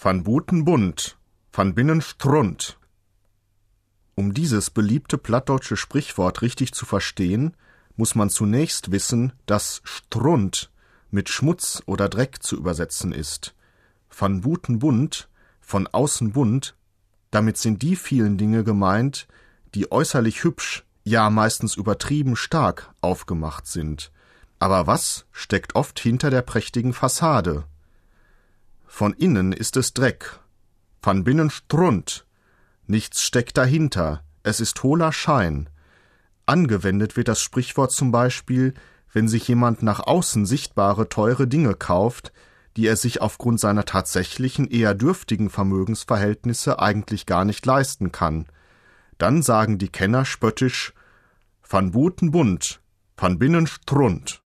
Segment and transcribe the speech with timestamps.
[0.00, 1.18] Van Buten bunt,
[1.50, 2.78] van binnen strund.
[4.14, 7.56] Um dieses beliebte plattdeutsche Sprichwort richtig zu verstehen,
[7.96, 10.70] muss man zunächst wissen, dass Strund
[11.10, 13.56] mit Schmutz oder Dreck zu übersetzen ist.
[14.08, 15.28] Van Buten bunt,
[15.60, 16.76] von außen bunt,
[17.32, 19.26] damit sind die vielen Dinge gemeint,
[19.74, 24.12] die äußerlich hübsch, ja meistens übertrieben stark aufgemacht sind.
[24.60, 27.64] Aber was steckt oft hinter der prächtigen Fassade?
[28.90, 30.40] Von innen ist es Dreck,
[31.00, 32.26] von binnen Strund.
[32.86, 35.68] Nichts steckt dahinter, es ist hohler Schein.
[36.46, 38.74] Angewendet wird das Sprichwort zum Beispiel,
[39.12, 42.32] wenn sich jemand nach außen sichtbare teure Dinge kauft,
[42.76, 48.46] die er sich aufgrund seiner tatsächlichen eher dürftigen Vermögensverhältnisse eigentlich gar nicht leisten kann.
[49.18, 50.94] Dann sagen die Kenner spöttisch
[51.68, 52.80] Van Buten bunt,
[53.16, 54.42] van binnen strund.